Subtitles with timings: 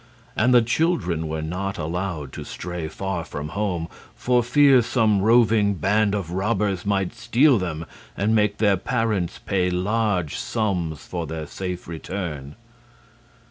[0.35, 5.75] And the children were not allowed to stray far from home for fear some roving
[5.75, 7.85] band of robbers might steal them
[8.17, 12.55] and make their parents pay large sums for their safe return.